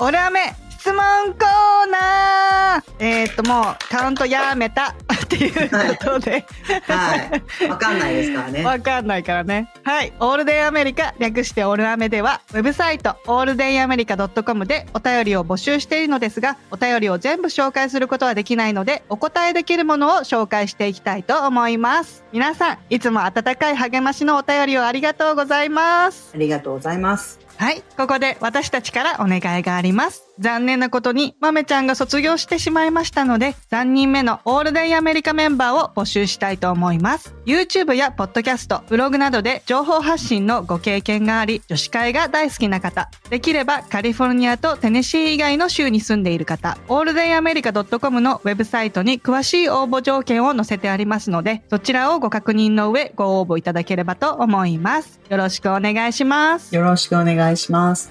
[0.00, 0.96] オルアメ質問
[1.34, 2.94] コーナー。
[2.98, 4.94] えっ、ー、ともうカウントやめた。
[5.24, 6.44] っていうことで。
[6.86, 7.16] は
[7.62, 7.68] い。
[7.68, 8.64] わかんないですからね。
[8.64, 9.70] わかんないからね。
[9.82, 10.12] はい。
[10.20, 22.24] オールデンアメリカ略してオールアメではウェブサイトオールデンアメリカ .com でお便りを募集しているのですがお便りを全部紹介することはできないのでお答えできるものを紹介していきたいと思います。
[22.32, 26.32] 皆さんいつも温かい励ましのお便りをありがとうございます。
[26.34, 27.40] ありがとうございます。
[27.56, 27.82] はい。
[27.96, 30.23] ここで私たちからお願いがあります。
[30.38, 37.34] 残念なことに、まめちゃんが卒業してしまいましたので、3人目のオールデンアメリカメンバーを募集したいと思います。
[37.46, 55.20] YouTube やポッドキャスト、ブログなどで情報発信のご経験があり、女子会が大好きな方、できればカリフォルニアとテネシー以外の州に住んでいる方、オールデンアメリカ .com のウェブサイトに詳しい応募条件を載せてありますので、そちらをご確認の上ご応募いただければと思います。
[55.28, 56.74] よろしくお願いします。
[56.74, 58.10] よろしくお願いします。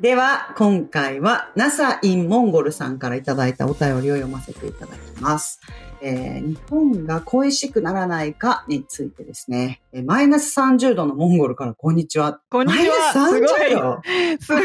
[0.00, 5.60] では、今回は NASA in モンゴルさんからいただいたお便りを読ませていただきます。
[6.00, 9.81] えー、日本が恋しくならないかについてですね。
[9.94, 12.40] えー、マイナス30度のモンゴルからこんにちは。
[12.50, 13.12] こんにちは。
[13.14, 14.00] マイナス30度？
[14.40, 14.64] すごい。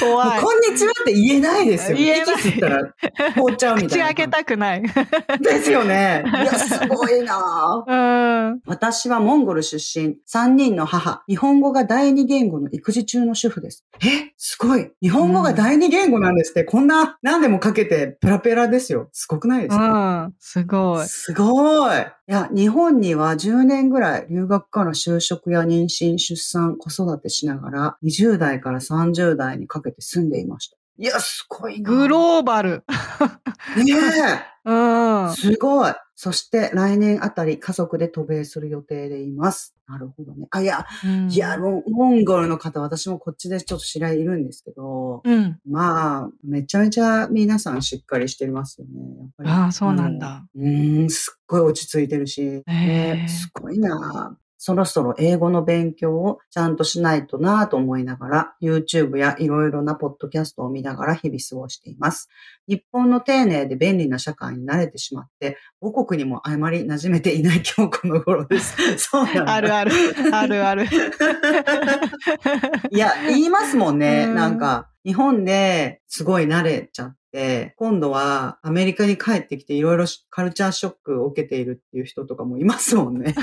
[0.00, 0.40] 怖い。
[0.40, 1.98] こんにちはって言えないですよ。
[1.98, 2.36] 言えない。
[2.38, 2.94] 息吸ったら
[3.34, 4.04] 凍っちゃうみたいな。
[4.06, 4.82] 口開けたくない。
[4.82, 4.88] で
[5.60, 6.24] すよね。
[6.26, 8.60] いや、すごいなうん。
[8.64, 13.84] 私はモンゴル出身、3人の母、日本語が第二言語の育児中の主婦です。
[14.00, 14.32] え？
[14.38, 14.90] すごい。
[15.02, 19.10] 日本語が第二言語なんですって、うん、こんな何でもかけてペラペラですよ。
[19.12, 21.06] すごくないですか、うんすごい。
[21.06, 22.17] すごい。
[22.28, 30.77] いや、日本には10年ぐらい留学から就職や妊娠、出産、子育てしながら20代から30代にかけて住んでいました。
[30.98, 31.88] いや、すごいな。
[31.88, 32.84] グローバル。
[33.76, 33.92] ね
[34.64, 34.68] え。
[34.68, 35.32] うん。
[35.32, 35.92] すごい。
[36.16, 39.76] そして来年あたり家族で渡米する予定でいます。
[39.86, 40.48] なるほどね。
[40.50, 49.20] あ、いや、うん、いや、モンゴルの方、私もこっちでちょっと知り合いいるんですけど、うん、まあ、めちゃめちゃ皆さんしっかりしてますよね。
[49.20, 50.44] やっぱりああ、そうなんだ。
[50.56, 54.36] うん、すっごい落ち着いてるし、えー、すごいな。
[54.60, 62.28] そろそろ英語の勉強をちゃんとしないとなぁと思いながら、YouTube やいろいろなポッドキャストを見ながら日々過ごしています。
[62.66, 68.76] 日本の丁寧で便利な社会に慣れてしまって、母国にもあまり馴染めていない今日この頃です。
[68.98, 69.54] そうなんだ。
[69.54, 69.92] あるある。
[70.32, 70.86] あるある。
[72.90, 74.26] いや、言いますもんね。
[74.26, 83.34] んなんか、日本ですごい慣れちゃっ、今度はアメリカに帰ってきていろいろカルチャーショックを受けているっていう人とかもいますもんね。
[83.36, 83.42] や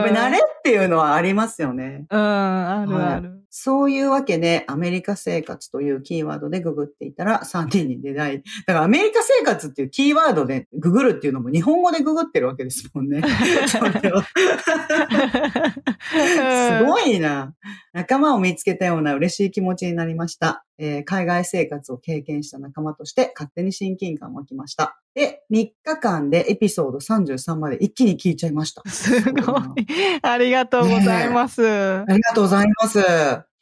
[0.00, 2.06] っぱ慣れっていうのはありますよね。
[2.08, 3.42] うん、あるある、はい。
[3.54, 8.42] そういうわけで、アメリカ生活というキーワードでググっていたら3人に出会い。
[8.66, 13.20] だからアメリカ生活っていうキーワードでググるっていうのも日本語でググってるわけですもんね。
[13.68, 13.78] す
[16.84, 17.52] ごいな。
[17.92, 20.64] 仲間を見つけたような嬉しい気持ちになりました。
[20.78, 24.98] えー、海外生活を経験した仲間として勝手に親近感を湧きました。
[25.14, 28.82] で、3日間でエピソード33まで一気に聞いちゃいました。
[28.88, 29.62] すごい。
[30.22, 32.98] ありがとうございます、ね、ありがとうございます。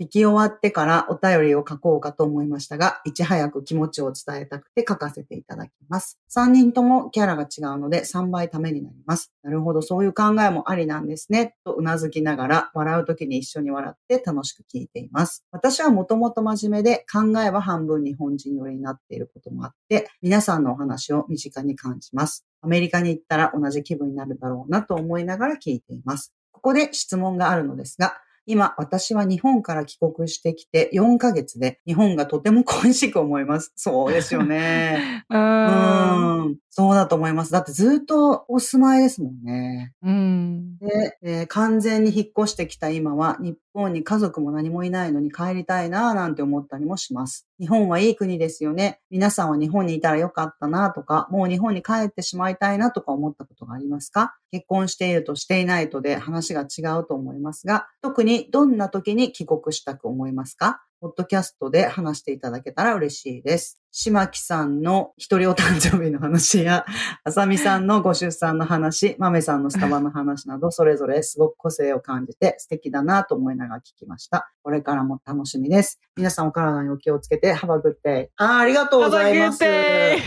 [0.01, 6.19] 聞き終わってからお便りを書こうかと思いましたが、いち早く気持ちを伝えたくて書かせていただきます。
[6.35, 9.31] 3人ともキャラが違うので3倍ためになります。
[9.43, 11.55] なるほど、そういう考えもありなんですね。
[11.65, 15.45] と頷きながら、笑う時に一緒に笑って楽しく聞いています。
[15.51, 22.47] 私はもともと真面目で考えは半分日本人寄りになっていることもあって、皆さんのお話を身近に感じます。
[22.63, 26.33] アメリカに行ったら同じ気分になるだろうなと思いながら聞いています。
[26.53, 28.15] ここで質問があるのですが、
[28.47, 33.73] 今、私は日本から帰国してきて4ヶ月で、日本がとても恋しく思います。
[33.77, 35.25] そうですよね。
[35.31, 36.57] うん。
[36.73, 37.51] そうだと思います。
[37.51, 39.93] だってずっとお住まいですもんね。
[40.03, 40.79] うん。
[40.79, 47.49] で、えー、完全に引っ越してきた今は、日本に家族も何もいないのに帰りたいなぁなんて思ったりもします。
[47.59, 49.01] 日本はいい国ですよね。
[49.11, 54.37] 皆さんは日本にいたらよかったなとか、もう日本に帰ってしまいたいなとか思ったことがありますか？
[54.53, 60.85] 結婚しているとしていないとで話が違うと思いますが、特にどんな時に帰国したく思いますか？
[61.01, 63.80] ポッドキャストで話していただけたら嬉しいです。
[63.93, 66.87] 島木さんの一人お誕生日の話や、
[67.25, 74.51] あさみさんのご出産の話、まめさんのスタバの話など、それぞれすごく個性を感じて素敵だなと思いながら聞きました。
[74.63, 76.01] これからも楽しみです。
[76.17, 78.31] 皆さんお体にお気をつけて、ハバグって。
[78.37, 79.61] ああ、ありがとうございます。
[79.65, 80.19] ね、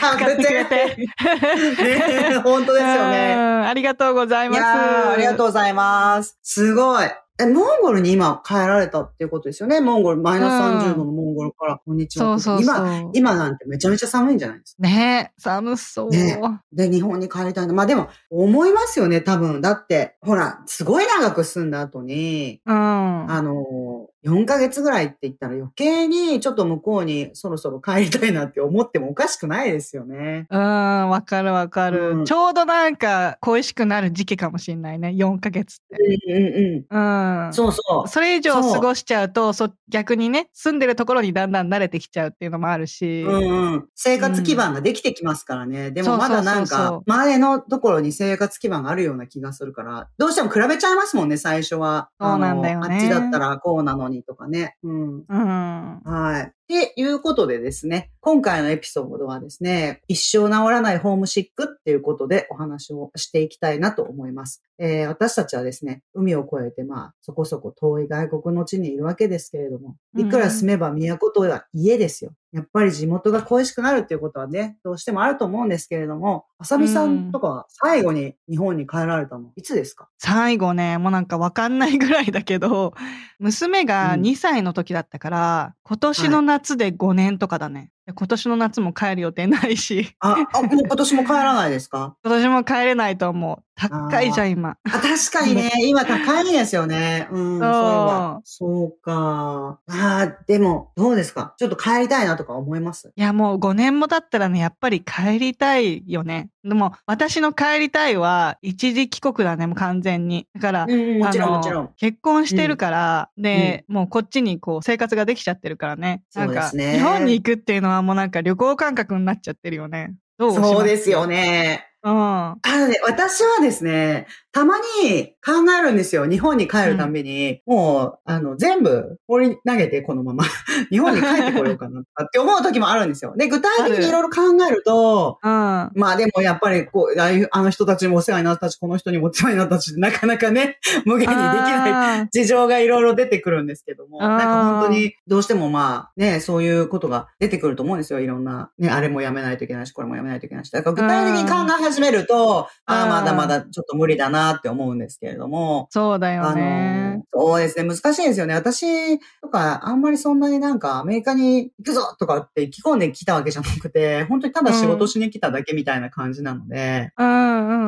[0.00, 0.96] ハバグって。
[0.96, 3.34] ね、本当ですよね。
[3.34, 4.62] ありがとうございます。
[4.62, 6.38] ありがとうございます。
[6.42, 7.06] すごい。
[7.38, 9.80] え、モンゴルに今帰られたっていうことですよね。
[9.80, 12.38] モンゴル、マイナス30度のモンゴルから、こんにちは。
[12.38, 14.82] そうそう今、今なんてめちゃめちゃ寒いんじゃないですか。
[14.82, 16.10] ねえ、寒そう。
[16.10, 16.38] ね
[16.72, 17.72] で、日本に帰りたいな。
[17.72, 19.62] まあでも、思いますよね、多分。
[19.62, 22.74] だって、ほら、すごい長く住んだ後に、うん。
[22.74, 30.46] あの、4ヶ月ぐらいって言ったら余計にちょっと向こうにそろそろ帰りたいなって思ってもおかしくないですよね。
[30.50, 30.60] うん、
[31.08, 35.08] わかるわかる、うんちょうどなんか恋しくなる時期かもしんないね。
[35.08, 35.96] 4ヶ月って。
[36.28, 36.96] うんうんうん。
[36.96, 37.29] うん。
[37.52, 38.08] そうそう。
[38.08, 43.22] それ以上過ごしちゃうと、そ逆にね、住んでるところにだんだん慣れてきちゃうっていうのもあるし。
[43.22, 43.88] うんうん。
[43.94, 45.90] 生活基盤ができてきますからね。
[45.90, 52.10] でもまだなんか前のところに生活基盤があるような気がするから、どうしても比べちゃいますもんね、最初は。
[52.20, 54.76] そうなんだよねあっちだったらこうなのにとかね。
[54.82, 55.24] うん。
[55.28, 56.00] うん。
[56.04, 56.52] はい。
[56.70, 64.62] っていうことでですね、今回のエピソードはですね、一生治らないホームシックっていうことでお話をしていきたいなと思います。
[64.78, 72.30] えー私たちはですね、海を越えてまあ、そこそこ遠い外国の地にいるわけですけれども、いくら住めば都とは家ですよ。
[72.52, 77.32] やっぱり地元が恋しくなるっていうことはね、どうしてもあると思うんですけれども、あさみさん。
[77.32, 80.10] とかは最後に日本に帰られたのいつですか？
[80.18, 82.92] 最後ね、もうなんかわかんないぐらいだけど、
[83.38, 87.90] 娘がうん2歳の時だったから、今年の夏で5年とかだね。
[88.10, 92.16] で今年の夏も帰る予定ないし、あ、あ、もう今年も帰らないですか？
[92.24, 93.62] 今年も帰れないと思う。
[93.76, 94.76] 高いじゃん、今。
[94.84, 95.02] あ、確
[95.32, 97.28] かに ね、今高いですよね。
[97.30, 98.40] うん、そう。
[98.44, 99.78] そうか。
[99.88, 101.54] ああ、でも、どうですか？
[101.56, 103.10] ちょっと帰りたいなとか思います？
[103.16, 106.50] いや、もう5年も経ったらね、やっぱり帰りたいよね。
[106.62, 110.46] でも、私の帰りたいは、一時帰国だね、もう完全に。
[110.54, 111.90] だから、うん、もちろんもちろん。
[111.96, 116.22] 結婚してるから、で、もうこっちにこう生活ができちゃってるからね。
[116.34, 120.14] なんか、そうですね日本に行くっていうのはもうなんか旅行感覚になっちゃってるよね。
[120.38, 121.36] どうそうですよね。
[121.36, 121.86] ね。
[122.02, 122.12] うん。
[122.12, 126.28] あのね、私はですね、たまに考えるんですよ。
[126.28, 130.44] 日本に帰るたびに、もう、あの、全部放り投げて、このまま、
[130.90, 133.34] 日本に帰ってこようかなって思う時もあるんですよ。
[133.36, 135.50] で、具体的にいろいろ考えると、うん。
[135.50, 142.28] まあでもやっぱりこう、ああの人たちにもお世話になったし、この人にもお世話になったし、なかなかね、 無限にできないい。
[142.32, 148.18] 事情がいろいろ出てくるんですけども、なんか本当にどうしてもまあね、そういうことが出てくると思うんですよ。
[148.18, 150.70] いろんな、ね、あれもやめないといけないし、これもやめないといけないし。
[150.70, 158.54] だから具体的に考え始めると、ああ、うんまだまだちょっと無理だなって思うんですけれども、そうだよあねの。、そうですね、難しいですよね。
[158.54, 167.29] 私とか、あんまりそんなになんかアメリカに行くぞとかって意気込んできたわけじゃなくて、本当にただ仕事しに来ただけみたいな感じなので、うんうん。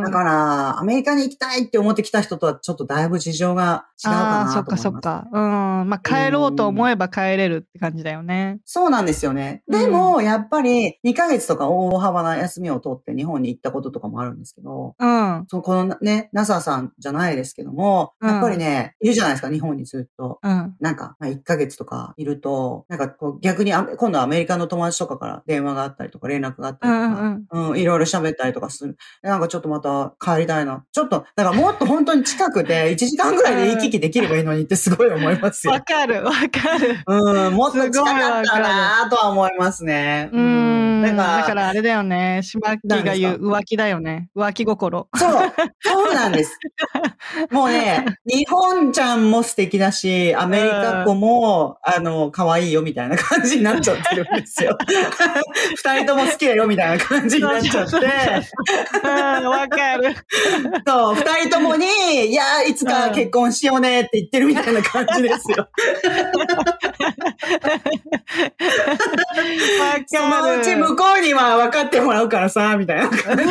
[0.02, 4.82] だから、アメリカに行きたいって思ってきた人とはちょっとだいぶ事情が違うかああ、なそっかと思います。
[4.82, 5.28] そっか。
[5.32, 5.38] う
[5.84, 5.88] ん。
[5.88, 8.60] まあ、帰ろうと思えば帰れるって感じだよね。
[8.64, 9.62] そうなんですよね。
[9.68, 15.44] でも、やっぱり2ヶ月とか大幅な休みを取って日本に行ったこととかもあるんですけど、うん。
[15.48, 20.38] そうこのね、NASA さんじゃないですけども、うんやっぱりね、いるじゃないですか、日本にずっと。
[20.42, 20.74] うん。
[20.80, 27.70] なんか、まあ、1ヶ月とかいると、なんかこう逆にあ今度はアメリカの友達とかから電話があったりとか連絡があったうりとか、んうん。
[27.70, 28.96] うん、いろいろ喋ったりとかする。
[29.22, 30.84] なんかちょっとまた帰りたいな。
[30.92, 35.80] ちょっと、だからもっと本当に近くて 1時間ぐらいで行き来できればいいのにってすごい思いますよわ。
[35.80, 36.98] かる、わかる。
[37.06, 40.30] うん、もっと近かったなとは思いますね。
[40.32, 40.82] うーん。
[41.02, 42.40] なんか、だからあれだよね。
[42.42, 44.28] 島木が言う浮気だよね。
[44.36, 45.08] 浮気心。
[45.16, 46.58] そう、そうなんです。
[47.50, 54.78] もうね、日本ちゃんも素敵だし、アメリカ子も、あの、可愛いよみたいな感じになっちゃってるんですよ。
[55.76, 60.14] 二人とも好きだよみたいな感じになっちゃって、うん、わかる。
[60.86, 61.86] そう、二人ともに、
[62.26, 65.68] いや、いつか結婚しようねって言ってるみたいな感じですよ。
[69.80, 70.28] わそ。
[70.28, 73.50] のうち向こうには分かってもらうからさ、みたいな感じで。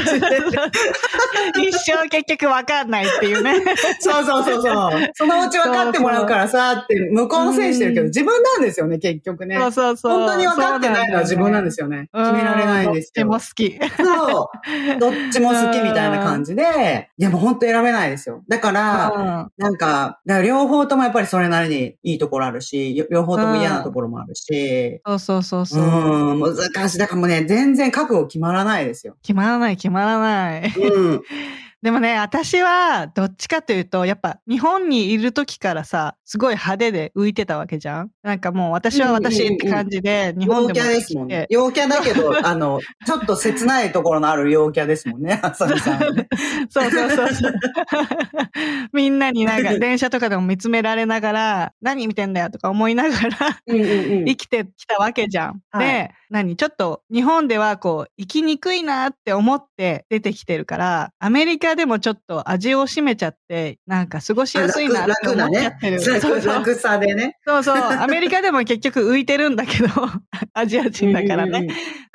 [1.68, 3.62] 一生結局わかんないっていうね。
[4.00, 5.12] そうそうそうそう。
[5.14, 9.58] そのうち分かってもらうからさ、って向こうのせいにしてるけど、うん自分なんですよね、結局ね。
[9.58, 10.20] そうそうそう。
[10.20, 12.10] 本当に分かってないのは自分なんですよね。
[12.14, 13.28] 決められないんですよ。
[13.28, 13.80] どっちも好き。
[13.98, 14.52] そ
[14.96, 15.00] う。
[15.00, 18.44] どっちも好きみたいな感じで、いやもう本当選べないですよ。
[18.48, 25.84] だから、なんか、だから両方ともやっぱりそれなりにいいところあるし、両方とも嫌なところもあるし、そうそうそううそう。
[26.36, 26.98] ん、難しい。
[26.98, 29.16] だからもうね、全然覚悟決まらないですよ。
[29.22, 30.74] 決まらない決まらない。
[30.78, 31.22] うん。
[31.82, 38.12] でもね、私はどっちかというと、やっぱ日本にいる時からさ、すごい派手で浮いてたわけじゃん？
[38.22, 41.48] なんかもう私は私って感じで、日本でも陽キャですもんね。
[41.50, 46.00] 陽キャだけど、 あの、ちょっと切ないところのある陽キャですもんね、浅見さん。
[46.70, 47.54] そうそうそうそう。
[48.94, 55.62] みんなになんか電車とかでも見つめられながら、何見てんだよとか思いながら生きてきたわけじゃん。
[55.72, 56.56] はいで、何？
[56.56, 66.00] ちょっと日本ではこう、生きにくいなって思って出てきてるから、アメリカでもちょっと味を占めちゃって、なんか過ごしやすいなって思っちゃってる。
[66.00, 67.38] そうそう楽さでね。
[67.46, 67.76] そうそう。
[67.76, 69.88] アメリカでも結局浮いてるんだけど、
[70.54, 71.68] アジア人だからね。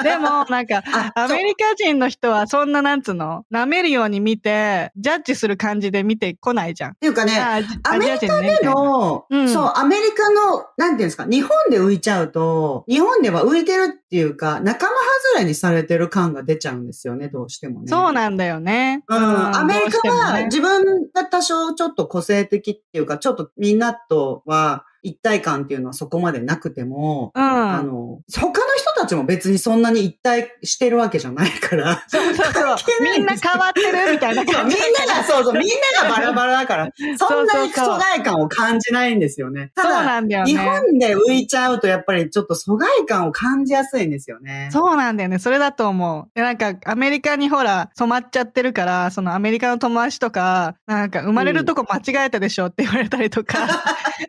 [0.02, 6.90] でも、なんか、 あ、アメリカ人の人はそんななんつうの、舐めるように見て、ジャッジする感じで見てこないじゃん。
[6.92, 14.92] っていうかね、あアメリカでの、うんそう、アメリカの、なんていうんですか、日本で浮いちゃうと、日本では浮いてるっていうか、仲間
[15.34, 17.86] 外れにされてる感が出ちゃうんですよね、どうしてもね。
[17.88, 19.02] そうなんだよね。
[19.08, 27.42] うん、アメリカは自分が多少ちょっと個性的っていうか、ちょっとみんなとは一体感っていうのはそこまでなくても、うん。
[27.42, 32.04] あの、他の人たちも別にそんなに一体してるわけじゃないから。
[32.08, 32.76] そうそうそう。
[33.02, 34.76] みんな変わってるみたいな感じ。
[34.76, 35.68] みんなが、そうそう、みん
[36.02, 39.70] ながバラバラだから、そんなに疎外感を感じないんですよね。
[39.74, 40.50] たそうだ、なんだよね。
[40.50, 44.68] 日本で浮いちゃうとやっぱりちょっと疎外感を感じやすいんですよね。
[44.72, 45.38] そうなんだよね。
[45.38, 46.30] それだと思う。
[46.34, 53.68] でなんか、アメリカにほら、染まっちゃってるから、そのアメリカの友達とか、なんか、生まれるとこ間違えたでしょって言われたりとか、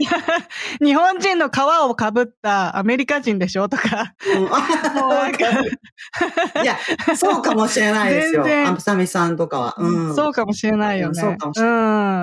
[0.83, 4.66] 日本人の皮をかぶったアメリカ人でしょとか、うん
[6.63, 6.77] いや、
[7.15, 8.45] そうかもしれないですよ。
[8.45, 9.75] アンプサミさんとかは。
[9.77, 10.15] うん。
[10.15, 11.21] そうかもしれないよね。
[11.21, 11.69] うんそうかもしれう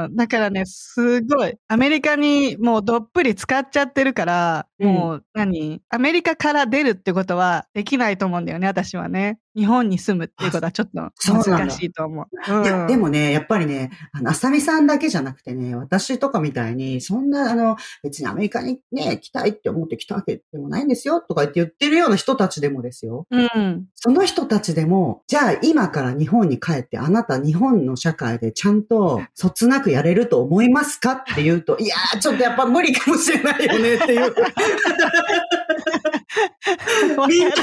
[0.09, 0.17] ん。
[0.17, 5.81] だからね、すごい、アメリカにもうどっぷり使っちゃってるから、うんもう何？
[5.89, 9.39] アメリカから出るってことはできないと思うんだよね、私はね。
[9.57, 12.53] 日本に住むっていうことはちょっと難しいと思う。
[12.53, 23.27] うんいや、でもね、やっぱりね、あの、あさみさんだけじゃなくてね、私とかみたいに、そんな、あの、別にアメリカにね、来たいって思って来たわけでもないんですよ、とか言って言ってるような人たちでもですよ。
[23.31, 23.87] うん。
[23.95, 34.35] その人たちでも、じゃあ今から日本に帰って、あなた日本の社会でちゃんと、そつなくやれると思いますかって言うと、いやー、ちょっとやっぱ無理かもしれないよねっていう。
[37.17, 37.55] わ みんな。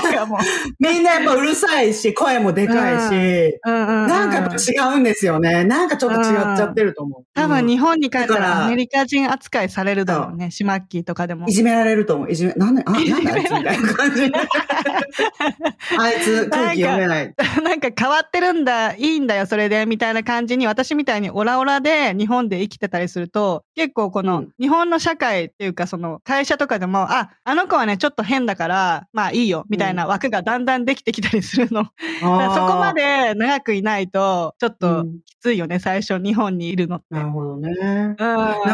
[0.80, 3.60] みんなやっぱうるさいし、声もでかいし。
[3.66, 5.64] なんかやっぱ違うんですよね。
[5.64, 7.24] なんかちょっと違っちゃってると思う。
[7.34, 10.52] 多分日本に帰ったららアメリカ人扱いされるだろうね。
[10.52, 11.52] シマッキーとかでもい。
[11.52, 12.32] じめられると思う。
[12.32, 14.32] いじめ、なんで、あ、なんだあいつみたいな感じ。
[15.98, 17.34] あいつ空気読めない。
[17.64, 31.84] なんか変わってるんだ、いいんだよ、それで、みたいな感じに、私みたいにオラオラで日本で生きてたりすると、結構こうのん日本の社会っていうかその会社とかでも、あ、あの子はね、ちょっと変だから、まあいいよ、みたいな枠がだんだんできてきたりするの。
[32.22, 37.06] だからそこまで長くいないと、ちょっうとんきついよね、最初日本にいるのって。
[37.12, 37.70] なるほどね。
[37.72, 37.80] う
[38.14, 38.16] ん。
[38.16, 38.18] なん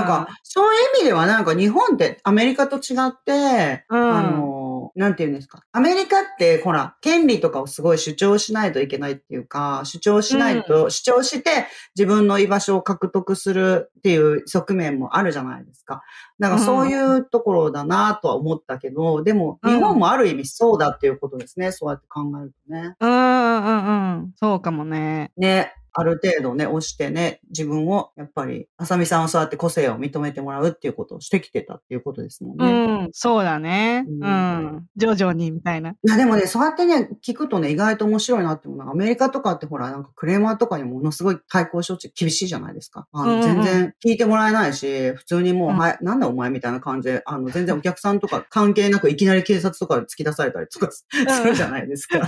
[0.05, 4.56] か、そういう意味ではなんか日本ってアメリカと違って、うんあの、
[4.97, 5.61] なんて言うんですか？
[5.71, 16.01] アメリカって、ほら、権利とかをすごい主張しないといけないっていうか、主張しないと、主張して自分の居場所を獲得するっていう側面もあるじゃないですか。
[16.39, 21.71] なんかそういうところだなとは思ったけど、でもうん日本もある意味そうだっていうことですね。
[21.71, 22.95] そうやって考えるとね。
[22.99, 24.33] うんうんうんうん。
[24.35, 25.31] そうかもね。
[25.37, 25.73] ね。
[25.99, 33.05] ある程度ね、押してね、自分を、やっぱり、あさみさんはそうやって個性を認めてもらうっていうことをしてきてたっていうことですもんうね。
[33.05, 34.05] ん、そうだね。
[34.07, 34.85] ううんん。
[34.95, 35.89] 徐々に、みたいな。
[35.89, 43.07] いや、でもね、そうやってね、聞くとね、意外と面白いなって思うのが、アメリカとかってほら、なんかクレーマーとかにものすごい対抗処置厳しいじゃないですか。
[43.11, 51.05] あの、うんうんうん全然聞いてもらえないし、普通にもう、うんはい、なんだお前みたいな感じで、あの、全然お客さんとか関係なくいきなり警察とかで突き出されたりとかす
[51.43, 52.27] るじゃないですか。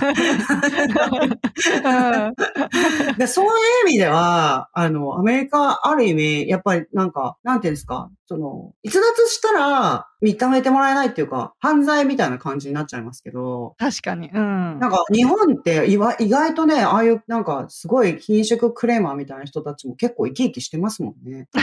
[3.18, 3.46] でそう
[3.84, 14.30] 意味では、あの、アメリカ、ある意味、やっぱりなんか、なんていうんですか、その、逸脱したら認めてもらえないっていうか、犯罪みたいな感じになっちゃいますけど、確かに。
[14.32, 14.78] うん。
[14.78, 21.48] なんか日本って意外意外とね、ああいうなんかすごい貧縮クレーマーみたいな人たちも結構生き生きしてますもんね。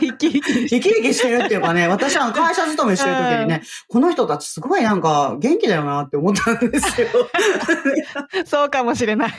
[0.00, 7.06] 生き生き生き生きしてるっていうかね、私は会社勤めしてる時にね、この人たちすごいなんか元気だよなって思ったんですよ。
[8.44, 9.30] そうかもしれない。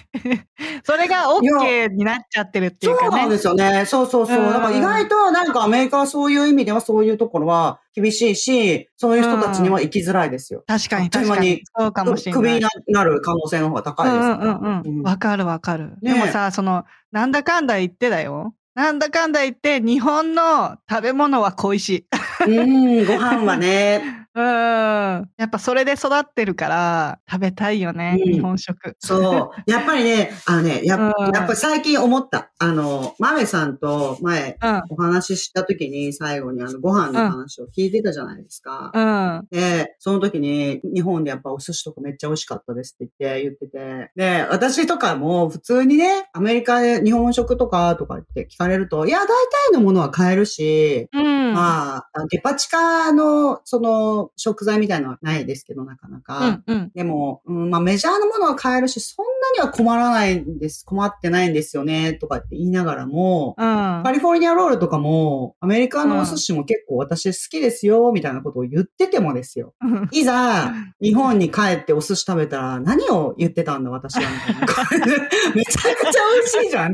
[0.85, 3.09] それが OK になっちゃってるっていうかね。
[3.09, 3.85] そうなんですよね。
[3.85, 4.37] そうそうそう。
[4.37, 10.63] うんだから意外となんかアメリカはそういう意味ではそういうところは厳しいし、そういう人たちには生きづらいですよ。
[10.67, 11.63] 確かに確かに。
[11.75, 12.41] そうかもしれない。
[12.41, 12.61] クビに
[12.93, 14.45] なる可能性の方が高いですから。
[14.45, 15.03] うんうんうんうん。
[15.03, 15.97] わかるわかる。
[16.01, 18.53] ねでもさ、その、なんだかんだ言ってだよ。
[18.79, 22.05] なんだかんだ言って、日本の食べ物は恋しい。
[22.47, 24.43] うん、ご飯はね、 うん。
[24.43, 28.95] やっぱそれで育ってるから、食べたいよね、うん日本食。
[28.99, 29.71] そう。
[29.71, 32.51] やっぱりね、あのね、やっうんやっぱり最近思った。
[32.59, 34.83] あの、マメさんと前うん。
[34.89, 38.91] お話しした時に最後にあのご飯の話を聞いてたじゃないですか。
[38.93, 39.47] うん。
[39.49, 44.11] で、その時に日本でやっぱお寿司とかめっちゃ美味しかったですって言って、言ってて。
[44.15, 51.39] で、私とかも普通にね、アメリカで日本食とかとかって聞かれると、いや、大体のものは買えるし、うん。
[51.49, 51.53] うん。
[51.53, 56.61] まあ、デパ地下の、その、食材みたいなのはないですけど、なかなか。
[56.65, 56.75] うん。
[56.75, 56.91] うん。
[56.93, 64.03] でも、うん、まあメジャーなものは買えるし、そんなには困らないんです、困ってないんですよね、とかって言いながらも、うん。
[64.03, 69.73] カリフォルニアロールとかも、アメリカのお寿司も結構私好きですよ、みたいなことを言っててもですよ。
[70.11, 75.09] いざ、日本に帰ってお寿司食べたら、何を言ってたんだ、私は、みたいな。
[75.55, 76.93] めちゃくちゃ美味しいじゃん。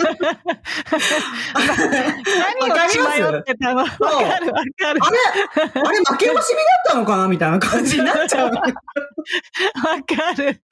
[1.54, 3.82] 何を血迷ってたの？
[3.82, 3.98] わか
[4.38, 5.00] るわかる。
[5.02, 5.16] あれ
[5.82, 6.42] あれ負け惜しみだっ
[6.88, 8.50] たのかなみたいな感じになっちゃう。
[8.52, 8.72] わか
[10.36, 10.62] る。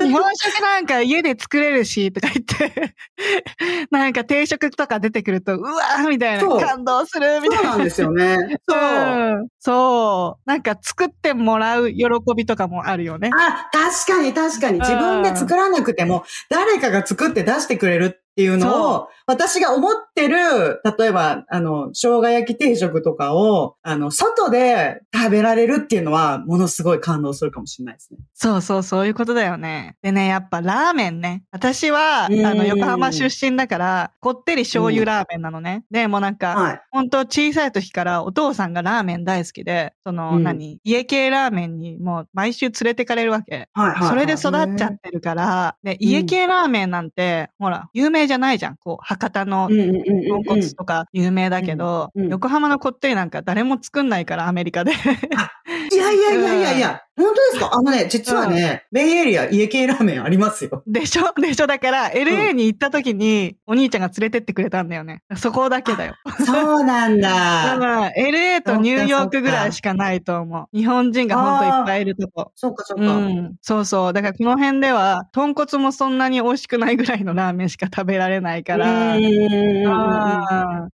[0.00, 2.94] 日本食なんか家で作れるし、とか言って、
[3.90, 7.70] なんか定食とか出てくると、うわーみたいな感動するみたいな。
[7.70, 8.36] そうなんですよね。
[8.68, 8.80] そう。
[8.80, 10.48] うんそう。
[10.48, 13.30] なんか作ってもらう喜びとかもあるよね。
[13.32, 14.80] あ、確かに確かに。
[14.80, 28.20] 自分で作らなくても、誰かが作って出してくれるっていうのを、私が思ってる、例えば、あの、生姜焼き定食とかを、あの、外で食べられるっていうのは、ものすごい感動するかもしれないですね。
[28.32, 29.96] そうそう、そういうことだよね。
[30.02, 31.44] でね、やっぱラーメンね。
[31.52, 35.84] 私は、あうんの、横浜出身だから、こってり醤油ラーメンなのね。
[35.90, 36.80] で、もうなんか、はい。
[36.90, 40.80] 本当小さい時からお父さんがラーメン大好きで、その、うん何？
[40.84, 43.68] 家系ラーメンにもう毎週連れてかれるわけ。
[43.74, 44.08] はい、はい。
[44.08, 48.76] それで育っちゃってるから、で、家系ラーメンなんて、ほら、有名じゃないじゃん。
[48.76, 54.92] こう、博多の豚骨とか有名だけど、横浜のこってりなんか誰も作んないから、アメリカで。
[54.92, 57.70] いやいやいやいやいや、本当ですか？
[57.74, 60.82] あのね、実はね、ベイエリア家系ラーメンありますよ。
[60.86, 61.32] でしょ？
[61.40, 61.66] でしょ？
[61.66, 65.22] だから、LA に行った時に、お兄ちゃんが連れてってくれたんだよね。
[65.36, 66.14] そこだけだよ。
[66.44, 67.28] そうなんだ
[67.76, 67.78] だ。
[67.78, 70.76] から LA とニューヨークぐらいしかないと思う。
[70.76, 72.50] 日本人がほんといっぱいいるとこ。
[72.54, 73.04] そうかそうか。
[73.04, 73.54] うん。
[73.60, 74.12] そうそう。
[74.12, 79.16] だからこの辺では、豚骨もそんなに美味しくないぐらいのラーメンしか食べられないから。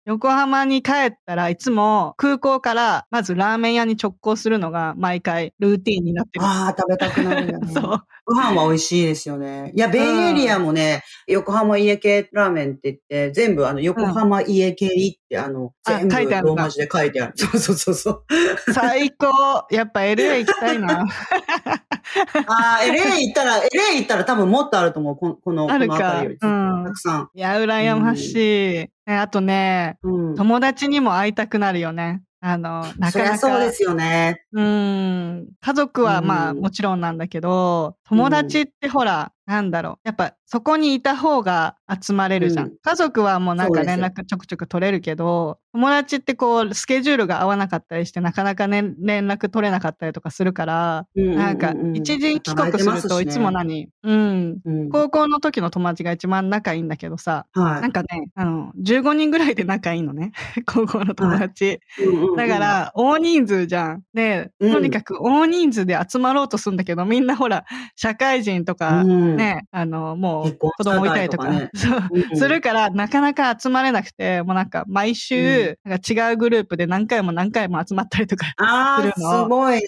[0.06, 6.46] 横浜に帰ったらいつも空港からまずラーメン屋に直行するのが毎回ルーティーンになってる。
[6.46, 7.68] ああ、食べたくなるんだね。
[7.74, 8.02] そう。
[8.26, 9.72] ご飯は美味しいですよね。
[9.76, 17.34] いや、ベイエリアもね、横浜家系ラーメンって言って、全部あの、横浜家系って、あの、あ全部ローマ字で書いてある。
[17.38, 18.74] そうそうそうそう。
[18.74, 19.66] 最高。
[19.72, 21.06] やっぱ LA 行きたいな。
[22.48, 25.16] ああ、LA 行ったら、LA 行ったら多分もっとあると思う。
[25.16, 26.38] この、この、辺りより。
[26.42, 27.30] うんたくさん。
[27.34, 28.90] いや、羨ましい。
[29.06, 30.36] ねあとね、うん。
[30.36, 32.24] 友達にも会いたくなるよね。
[32.40, 33.48] あの、なそりゃかなか。
[33.48, 34.44] そうですよね。
[34.58, 35.50] うん。
[35.62, 40.00] 家族はまあうんもちろんなんだけど、友達ってほら、なんだろう。
[40.04, 42.66] やっぱそこにいた方が集まれるじゃん。
[42.68, 53.90] うん家族はもうなんか連絡ちょくちょく取れるけど、友達ってこう、スケジュールが合わなかったりして、なかなかね、連絡取れなかったりとかするから、なんか一時帰国するといつも何？
[54.04, 54.60] うん。
[54.66, 60.32] うん、高校の時の友達が一番仲いいんだけどさ、はなんかね、あの、15人ぐらいで仲いいのね。
[60.66, 61.80] 高校の友達。
[62.00, 62.04] い。
[62.06, 64.04] うんうんうんだか、ら、大人数じゃん。
[64.14, 78.54] で、うんとにかく大人数で集まろうとするんだけど、みんなほら、社会人とか、うん、ね、あの、もう子供いたりとか、そう、うんするから、なかなか集まれなくて、もうなんか、毎週、なんか違うグループで何回も何回も集まったりとか。
[78.58, 79.82] ああ、するのすごいな。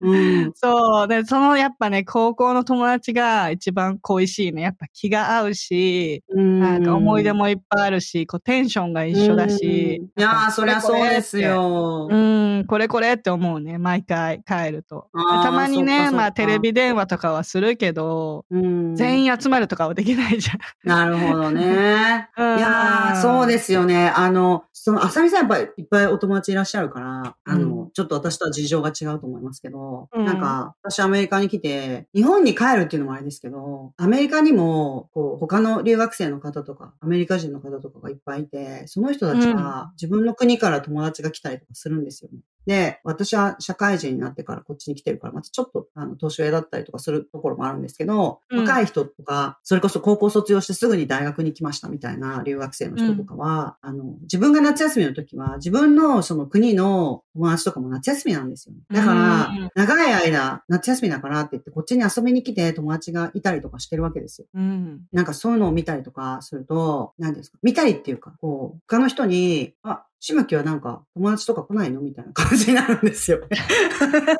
[0.00, 0.52] うん。
[0.56, 1.08] そう。
[1.08, 4.62] で、その、やっぱね、高校の友達が一番恋しいね。
[4.62, 10.00] やっぱ気が合うし、なんか思い出もいっぱいあるし、こうテンションが一緒だし。
[10.00, 12.08] うんいやー、そりゃそうですよ。
[12.10, 15.08] うん、これこれって思うね、毎回帰ると。
[15.42, 20.50] たまにね、まあテレビ電話とかはするけど、うん全員集まるとかはできないじ
[20.84, 22.28] なるほどね。
[22.36, 22.58] ゃん。
[22.58, 23.48] いやー、そうす。
[23.48, 24.08] ですよね。
[24.08, 42.40] あの、その、あさみさんやっぱりいっぱいお友達いらっしゃるから、あの、うちょっと私とは事情が違うと思いますけど、うんなんか、私アメリカに来て、日本に帰るっていうのもあれですけど、アメリカにも、こう、他の留学生の方とか、アメリカ人の方とかがいっぱいいて、その人たちが自分の国から友達が来たりとかするんですよね。
[42.68, 58.80] で、私は社会人になってからこっちに来てるから、またちょっと、あの、年上だったりとかするところもあるんですけど、うん若い人とか、それこそ高校卒業してすぐに大学に来ましたみたいな留学生の人とかは、あの、自分が夏休みの時は、自分のその国の友達とかも夏休みなんですよね。
[58.90, 64.46] だからうん、長い間、夏休みだからって言って、こっちに遊びに来て友達がいたりとかしてるわけですよ。
[64.52, 65.06] うん。
[65.12, 72.00] なんかそういうのを見たりとかすると、何ですか見たりっていうか、こう、他の人に、あ、しむきはなんか友達とか来ないの？
[72.00, 73.46] みたいな感じになるんですよね。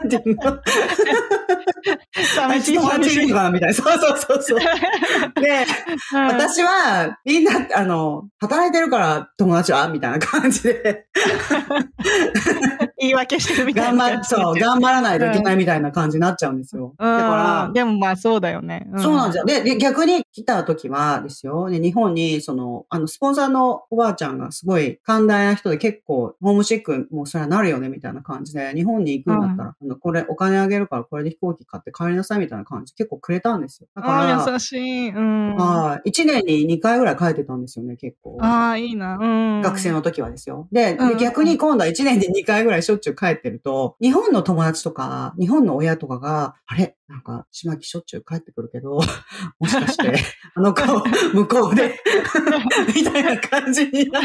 [0.04, 0.60] 自分の
[2.34, 2.78] 寂しいい。
[2.78, 3.36] 達いるの？
[3.36, 3.74] かなみたいな。
[3.74, 4.58] そうそうそうそう。
[5.40, 5.66] で、
[6.14, 9.88] うん私は、みんな、あの、働いてるから友達は？
[9.88, 11.06] みたいな感じで。
[13.08, 14.28] 言い訳してるみたい頑張、な感じ。
[14.28, 16.94] そう、頑張らないといけないみたいな感じになっちゃうんですよ。
[16.98, 18.86] だからうん、でもまあそうだよね。
[18.98, 19.44] そうなんですよ。
[19.44, 33.88] で、で逆に来た時はですよ、ね、日本に、その、あの、スポンサーのおばあちゃんがすごい寛大な人で結構、ホームシックもうそれはなるよね、みたいな感じで、日本に行くんだったら、あのこれお金あげるからこれで飛行機買って帰りなさいみたいな感じで結構くれたんですよ。
[33.94, 35.08] だから、ああ、優しい。
[35.08, 35.56] うん。
[35.56, 36.10] はい。
[36.10, 38.38] 1年に2回ぐらい帰ってたんですよね、結構。
[38.40, 39.16] ああ、いいな。
[39.20, 39.26] う
[39.58, 39.62] ん。
[39.62, 40.68] 学生の時はですよ。
[40.72, 46.97] で、でうん逆に今度は1年で2回ぐらいしょっちゅう帰ってると、日本の友達とか、日本の親とかが、あれ？
[47.08, 49.00] なんか、島木しょっちゅう帰ってくるけど、
[49.58, 50.12] もしかして、
[50.54, 50.82] あの子、
[51.32, 51.98] 向こうで、
[52.94, 54.20] みたいな感じにな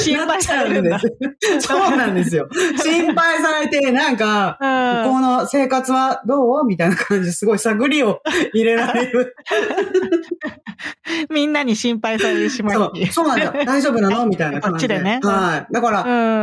[0.00, 0.90] 心配されるんだ。
[0.92, 1.68] なっちゃうんです。
[1.68, 2.48] そうなんですよ。
[2.82, 4.56] 心配されて、なんか、
[5.04, 8.22] 向こうの生活はどうみたいな感じですごい探りを
[8.54, 9.36] 入れられる。
[11.28, 11.34] うん。
[11.34, 13.06] みんなに心配されるしまそうい。
[13.08, 13.64] そうなんですよ。
[13.66, 14.24] 大丈夫なの？
[14.24, 14.94] みたいな感じで。
[14.94, 15.72] こっちでねはい。
[15.72, 16.02] だから、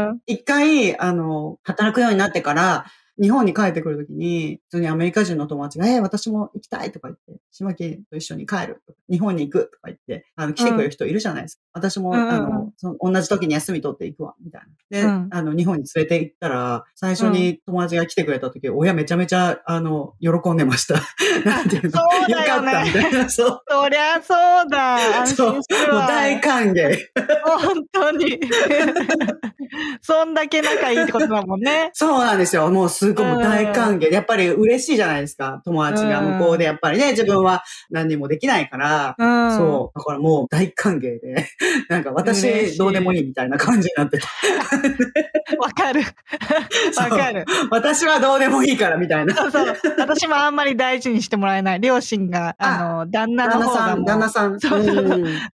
[0.10, 0.19] うん。
[0.28, 2.86] 一回、あの、働くようになってから、
[3.21, 11.62] 日本に帰ってくるときに、普通にアメリカ人の友達が、えー私も行きたいとか言って、島木と一緒に帰るとか、日本に行くとか言って、あの、来てくれる人いるじゃないですか。
[11.73, 14.67] 私も、うんうんうんあの、その、同じ時に休み取って行くわ、みたいな。
[14.89, 20.95] で、うんあの、日本に連れて行ったら、最初に友達が来てくれた時、親めちゃめちゃ、あの、喜んでました。
[21.45, 21.91] なんていうの？
[21.91, 23.29] そうだよねかった、みたいな。
[23.29, 23.62] そう。
[23.67, 25.19] そりゃそうだ。
[25.21, 25.53] 安そう。
[25.53, 25.63] もう。
[25.67, 26.97] 大歓迎。
[27.43, 28.39] 本当に。
[30.01, 31.91] そんだけ仲いいってことだもんね。
[31.93, 32.69] そうなんですよ。
[32.69, 34.12] もうすごい大歓迎。
[34.12, 35.62] やっぱり嬉しいじゃないですか。
[35.65, 39.15] 友達が向こうでやっぱりね、自分は何にもできないから。
[39.17, 39.58] うん。
[39.58, 39.98] そう。
[39.98, 41.48] だからもう大歓迎で。
[41.89, 44.28] なんか私どうでもいいみたいな感じになってた。
[45.60, 46.02] わかる。
[46.98, 47.45] わかる。
[47.72, 49.36] 私はどうでもいいからみたいな。
[49.36, 49.76] そうそう。
[49.98, 51.80] 私もあんまり大事にしてもらえない。
[51.80, 54.60] 両親が、あの、旦那の旦那さ、方がもうん旦那さん。
[54.60, 54.69] そ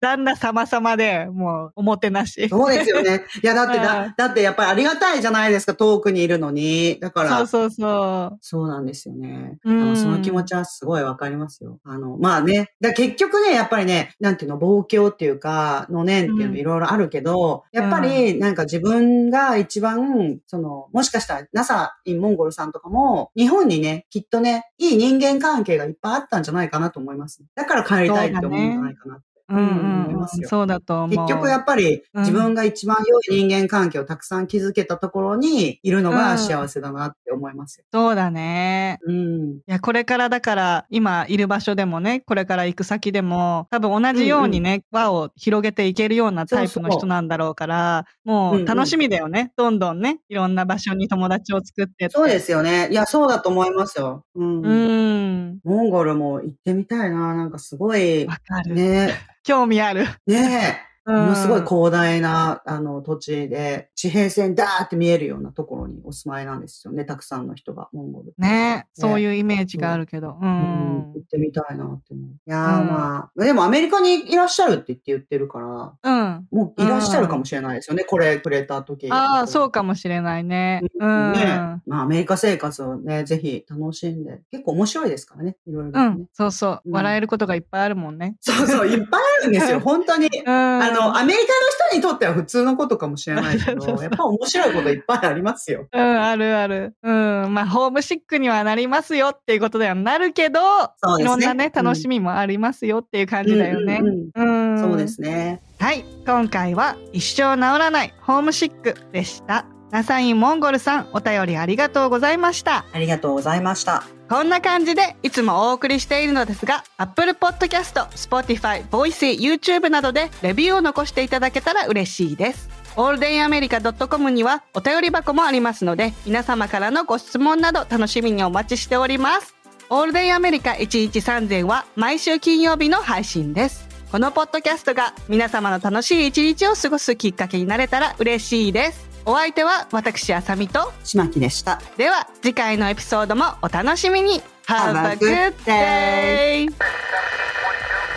[0.01, 2.49] 旦那様様で、もう、おもてなし。
[2.49, 3.23] そうですよね。
[3.41, 6.99] いや、だってうんだ、だってやっぱりありがたいじゃないですか、遠くにいるのに。
[6.99, 8.37] だから、そうそうそう。
[8.41, 9.57] そうなんですよね。
[9.63, 11.79] うんその気持ちはすごいわかりますよ。
[11.83, 12.71] あの、まあね。
[12.81, 27.41] だ結局ね、やっぱりね、なんていうの、望郷っていうか、の念っていうのいろいろあるけど、やっぱりなんか自分が一番、その、もしかしたら NASA インモンゴルさんとかも、日本にね、きっとね、いい人間関係がいっぱいあったんじゃないかなと思います。
[27.55, 29.21] だから帰りたいって思うんじゃないかな。
[29.57, 31.09] うんうんそうだと思う。
[31.09, 37.85] 結局やっぱりうん自分が一番良い人間関係をたくさん築けたところにいるのが幸せだなって思いますよ。
[37.91, 38.99] そうだね。
[39.05, 39.51] うん。
[39.57, 49.51] いや、これからだから、今いる場所でもね、これから行く先でも、多分同じようにね、輪を広げていけるようなタイプの人なんだろうから、もうんううん楽しみだよね。
[49.55, 52.09] どんどんね、いろんな場所に友達を作ってって。
[52.09, 52.89] そうですよね。
[52.91, 54.23] いや、そうだと思いますよ。
[54.35, 54.61] うん。
[54.61, 55.59] うん。
[55.63, 57.35] モンゴルも行ってみたいな。
[57.35, 58.75] なんかすごい、わかる。
[58.75, 60.05] ね、興味ある。
[60.25, 67.03] ねえものすごい広大な、あの、土地で、地平線ダーって見えるようなところにお住まいなんですよね。
[67.03, 68.33] たくさんの人が、モンゴル。
[68.37, 70.37] ねそういうイメージがあるけど。
[70.41, 71.13] ううんん。
[71.13, 72.25] 行ってみたいなって思う。
[72.25, 76.47] いやーうんまあ、でもアメリカにいらっしゃるって言って言ってるから、うん。
[76.51, 78.05] もういらっしゃるかもしれないですよね。
[78.05, 79.11] これくれた時。
[79.11, 80.81] ああ、そうかもしれないね。
[80.99, 81.33] うん。
[81.33, 81.81] ね。
[81.85, 84.41] まあ、アメリカ生活をね、ぜひ楽しんで。
[84.51, 85.57] 結構面白いですからね。
[85.67, 85.99] いろいろね。
[85.99, 86.25] うん。
[86.31, 86.81] そうそう。
[86.85, 88.35] うん笑えることがいっぱいあるもんね。
[88.39, 89.79] そうそう、いっぱいあるんですよ。
[89.79, 90.27] 本当に。
[90.27, 90.92] うん。
[91.01, 91.49] あの、アメリカの
[91.89, 95.87] 人にとっては普通のことかもしれないけど、 やっぱ面白いこといっぱいありますよ。
[95.91, 96.95] うん、あるある。
[97.03, 97.53] うん。
[97.53, 100.87] まあ、ホームシックにはなりますよっていうことではなるけど、ね
[101.19, 103.99] いろんなね、うん楽しみもありますよっていう感じだよね
[104.35, 104.79] うん。
[104.79, 105.61] そうですね。
[105.79, 106.05] はい。
[106.25, 109.65] 今回は一生治らないホームシックでした。
[109.91, 112.85] ナサインモンゴルさん、お便りありがとうございました。
[112.93, 114.03] ありがとうございました。
[114.33, 122.67] こんな感じでいつもお送りしているのですが、Apple Podcast、Spotify、Voice、YouTube などでレビューを残していただけたら嬉しいです。
[122.95, 129.53] オールデンアメリカ .com にはお便り箱もありますので、皆様からのご質問など楽しみにお待ちしております。
[129.91, 133.87] オールデンアメリカ1日3000は毎週金曜日の配信です。
[134.11, 139.12] このポッドキャストが皆様の楽しい一日を過ごすきっかけになれたら嬉しいです。
[139.25, 141.81] お相手は私、あさみと、島木でした。
[141.97, 146.67] では次回のエピソードもお楽しみに Have a good day.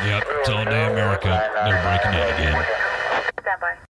[0.04, 1.28] Yep, it's all day America.
[1.64, 3.85] They're breaking in again.